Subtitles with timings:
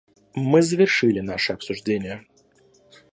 [0.33, 2.25] Мы завершили наши обсуждения.